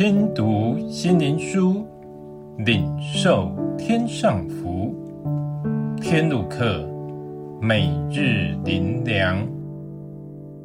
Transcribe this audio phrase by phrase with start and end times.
[0.00, 1.84] 听读心灵书，
[2.56, 4.94] 领受天上福。
[6.00, 6.88] 天路客，
[7.60, 9.46] 每日灵粮，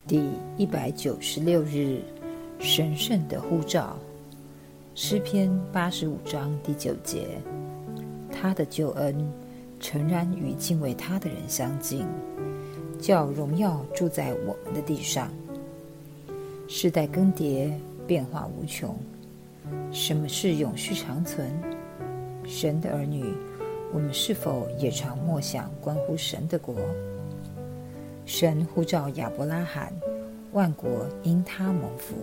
[0.07, 0.23] 第
[0.55, 2.00] 一百九十六日，
[2.59, 3.97] 神圣的呼召，
[4.93, 7.27] 诗篇八十五章第九节，
[8.31, 9.13] 他的救恩
[9.81, 12.05] 诚然与敬畏他的人相近，
[13.02, 15.29] 叫荣耀住在我们的地上。
[16.69, 17.69] 世代更迭，
[18.07, 18.96] 变化无穷。
[19.92, 21.50] 什么是永续长存？
[22.46, 23.25] 神的儿女，
[23.93, 26.75] 我们是否也常默想关乎神的国？
[28.25, 29.93] 神呼召亚伯拉罕，
[30.51, 32.16] 万国因他蒙福；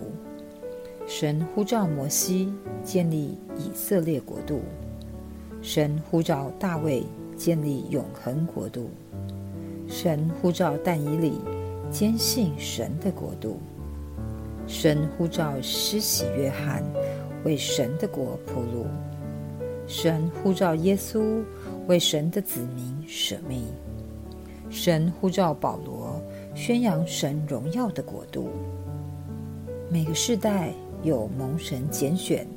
[1.07, 4.59] 神呼召摩西，建立以色列国度；
[5.61, 7.03] 神呼召大卫，
[7.35, 8.89] 建立永恒国度；
[9.87, 11.39] 神呼召但以理，
[11.89, 13.59] 坚信神的国度。
[14.65, 16.81] 神呼召施洗约翰
[17.43, 18.85] 为神的国铺路，
[19.85, 21.43] 神呼召耶稣
[21.87, 23.65] 为神的子民舍命，
[24.69, 26.21] 神呼召保罗
[26.55, 28.49] 宣扬神荣耀的国度。
[29.89, 30.71] 每个世代
[31.03, 32.47] 有蒙神拣选、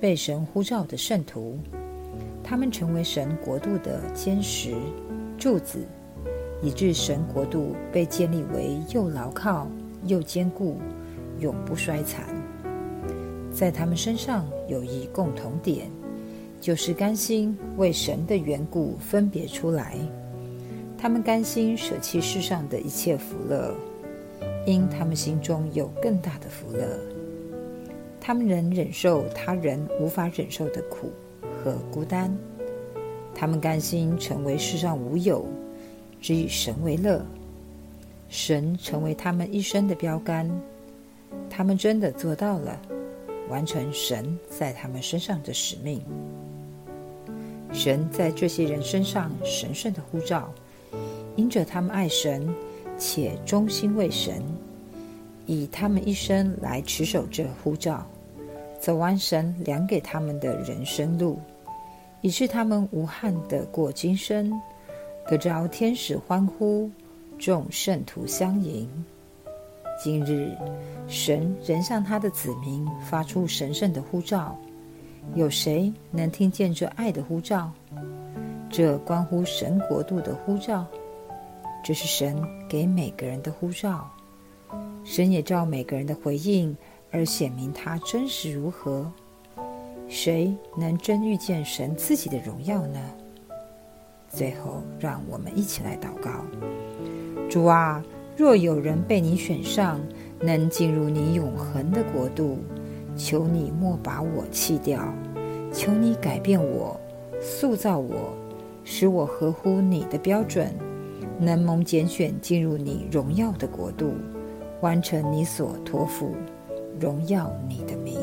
[0.00, 1.58] 被神呼召的圣徒，
[2.42, 4.74] 他们成为神国度的坚实
[5.38, 5.86] 柱子，
[6.62, 9.68] 以致神国度被建立为又牢靠
[10.04, 10.78] 又坚固。
[11.38, 12.24] 永不衰残。
[13.56, 15.90] 在他们身上有一共同点，
[16.60, 19.96] 就是甘心为神的缘故分别出来。
[20.98, 23.74] 他们甘心舍弃世上的一切福乐，
[24.66, 26.86] 因他们心中有更大的福乐。
[28.20, 31.10] 他们能忍受他人无法忍受的苦
[31.40, 32.30] 和孤单。
[33.34, 35.46] 他们甘心成为世上无有，
[36.20, 37.24] 只以神为乐。
[38.28, 40.46] 神成为他们一生的标杆。
[41.48, 42.78] 他们真的做到了，
[43.48, 46.02] 完成神在他们身上的使命。
[47.72, 50.50] 神在这些人身上神圣的呼召，
[51.34, 52.48] 因着他们爱神
[52.96, 54.42] 且忠心为神，
[55.46, 58.06] 以他们一生来持守这呼召，
[58.80, 61.38] 走完神量给他们的人生路，
[62.22, 64.50] 以致他们无憾的过今生，
[65.28, 66.90] 得着天使欢呼，
[67.38, 68.88] 众圣徒相迎。
[69.98, 70.56] 今日，
[71.08, 74.56] 神仍向他的子民发出神圣的呼召，
[75.34, 77.70] 有谁能听见这爱的呼召？
[78.68, 80.84] 这关乎神国度的呼召，
[81.82, 82.36] 这是神
[82.68, 84.08] 给每个人的呼召。
[85.04, 86.76] 神也照每个人的回应
[87.10, 89.10] 而显明他真实如何。
[90.08, 93.00] 谁能真遇见神自己的荣耀呢？
[94.28, 96.44] 最后，让我们一起来祷告：
[97.48, 98.04] 主啊！
[98.36, 99.98] 若有人被你选上，
[100.40, 102.58] 能进入你永恒的国度，
[103.16, 105.00] 求你莫把我弃掉，
[105.72, 107.00] 求你改变我，
[107.40, 108.34] 塑造我，
[108.84, 110.70] 使我合乎你的标准，
[111.38, 114.12] 能蒙拣选进入你荣耀的国度，
[114.82, 116.34] 完成你所托付，
[117.00, 118.14] 荣耀你的名。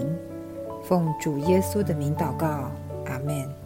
[0.83, 2.71] 奉主耶稣的名祷告，
[3.05, 3.62] 阿门。